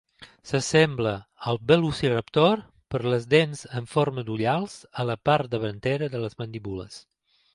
S'assembla 0.51 1.11
al 1.51 1.59
velociraptor 1.71 2.63
per 2.95 3.01
les 3.15 3.27
dents 3.35 3.61
en 3.81 3.89
forma 3.93 4.25
d'ullals 4.31 4.77
a 5.03 5.07
la 5.13 5.17
part 5.31 5.55
davantera 5.55 6.09
de 6.15 6.23
les 6.25 6.41
mandíbules. 6.43 6.99